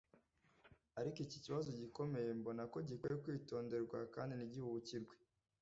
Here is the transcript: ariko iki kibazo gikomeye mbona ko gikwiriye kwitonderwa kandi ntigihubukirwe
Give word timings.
ariko 0.99 1.17
iki 1.25 1.37
kibazo 1.45 1.69
gikomeye 1.79 2.29
mbona 2.39 2.63
ko 2.71 2.77
gikwiriye 2.87 3.21
kwitonderwa 3.23 3.97
kandi 4.15 4.31
ntigihubukirwe 4.35 5.13